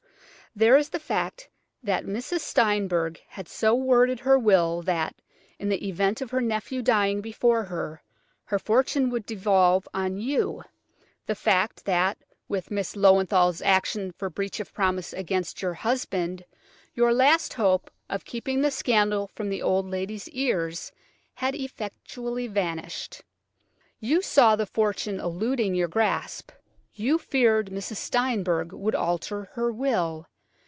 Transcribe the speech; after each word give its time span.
There 0.53 0.75
is 0.75 0.89
the 0.89 0.99
fact 0.99 1.47
that 1.81 2.03
Mrs. 2.03 2.41
Steinberg 2.41 3.21
had 3.29 3.47
so 3.47 3.73
worded 3.73 4.19
her 4.19 4.37
will 4.37 4.81
that, 4.81 5.15
in 5.57 5.69
the 5.69 5.87
event 5.87 6.19
of 6.19 6.31
her 6.31 6.41
nephew 6.41 6.81
dying 6.81 7.21
before 7.21 7.63
her, 7.63 8.03
her 8.43 8.59
fortune 8.59 9.09
would 9.11 9.25
devolve 9.25 9.87
on 9.93 10.17
you; 10.17 10.65
the 11.25 11.35
fact 11.35 11.85
that, 11.85 12.17
with 12.49 12.69
Miss 12.69 12.95
Löwenthal's 12.95 13.61
action 13.61 14.11
for 14.11 14.29
breach 14.29 14.59
of 14.59 14.73
promise 14.73 15.13
against 15.13 15.61
your 15.61 15.73
husband, 15.73 16.43
your 16.93 17.13
last 17.13 17.53
hope 17.53 17.89
of 18.09 18.25
keeping 18.25 18.59
the 18.61 18.71
scandal 18.71 19.27
from 19.27 19.47
the 19.47 19.61
old 19.61 19.89
lady's 19.89 20.27
ears 20.27 20.91
had 21.35 21.55
effectually 21.55 22.47
vanished. 22.47 23.23
You 24.01 24.21
saw 24.21 24.57
the 24.57 24.65
fortune 24.65 25.17
eluding 25.21 25.75
your 25.75 25.87
grasp; 25.87 26.51
you 26.93 27.17
feared 27.17 27.67
Mrs. 27.69 27.95
Steinberg 27.95 28.73
would 28.73 28.95
alter 28.95 29.45
her 29.53 29.71
will. 29.71 30.27